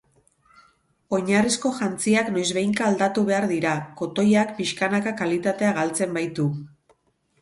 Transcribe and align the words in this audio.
Oinarrizko 1.17 1.71
jantziak 1.81 2.31
noizbehinka 2.37 2.87
aldatu 2.93 3.25
behar 3.29 3.45
dira, 3.53 3.75
kotoiak 4.03 4.57
pixkanaka 4.61 5.15
kalitatea 5.21 5.75
galtzen 5.81 6.19
baitu. 6.21 6.49